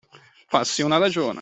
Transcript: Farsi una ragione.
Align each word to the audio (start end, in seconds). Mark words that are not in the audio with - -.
Farsi 0.49 0.81
una 0.81 0.97
ragione. 0.97 1.29